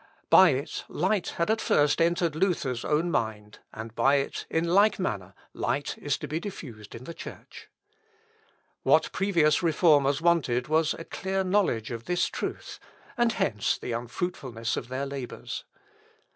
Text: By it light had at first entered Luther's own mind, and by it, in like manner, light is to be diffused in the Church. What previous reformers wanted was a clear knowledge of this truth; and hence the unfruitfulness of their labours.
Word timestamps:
By 0.31 0.49
it 0.49 0.83
light 0.89 1.35
had 1.37 1.51
at 1.51 1.61
first 1.61 2.01
entered 2.01 2.35
Luther's 2.35 2.83
own 2.83 3.11
mind, 3.11 3.59
and 3.71 3.93
by 3.93 4.15
it, 4.15 4.47
in 4.49 4.67
like 4.67 4.97
manner, 4.97 5.35
light 5.53 5.95
is 5.99 6.17
to 6.17 6.27
be 6.27 6.39
diffused 6.39 6.95
in 6.95 7.03
the 7.03 7.13
Church. 7.13 7.69
What 8.81 9.11
previous 9.11 9.61
reformers 9.61 10.19
wanted 10.19 10.67
was 10.67 10.95
a 10.95 11.05
clear 11.05 11.43
knowledge 11.43 11.91
of 11.91 12.05
this 12.05 12.25
truth; 12.25 12.79
and 13.15 13.33
hence 13.33 13.77
the 13.77 13.91
unfruitfulness 13.91 14.75
of 14.75 14.87
their 14.87 15.05
labours. 15.05 15.65